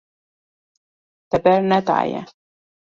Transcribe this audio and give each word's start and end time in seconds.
Te 1.29 1.43
bernedaye. 1.45 2.21